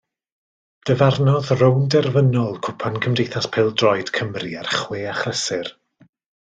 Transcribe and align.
Dyfarnodd 0.89 1.51
rownd 1.59 1.91
derfynol 1.97 2.57
Cwpan 2.69 2.97
Cymdeithas 3.05 3.51
Pêl 3.59 3.73
Droed 3.83 4.13
Cymru 4.19 4.53
ar 4.63 4.75
chwe 4.81 5.07
achlysur. 5.15 5.75